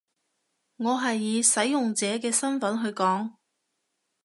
[0.77, 3.33] 我係以使用者嘅身分去講